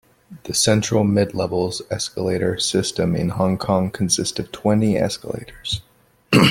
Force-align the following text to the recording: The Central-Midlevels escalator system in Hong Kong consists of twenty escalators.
The 0.45 0.55
Central-Midlevels 0.55 1.83
escalator 1.91 2.57
system 2.59 3.15
in 3.15 3.29
Hong 3.29 3.59
Kong 3.59 3.91
consists 3.91 4.39
of 4.39 4.51
twenty 4.51 4.97
escalators. 4.97 5.81